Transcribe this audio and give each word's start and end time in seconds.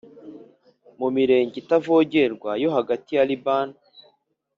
mu 0.99 1.07
mirenge 1.15 1.55
itavogerwa 1.61 2.51
yo 2.63 2.69
hagati 2.75 3.11
ya 3.17 3.23
Libani, 3.29 3.77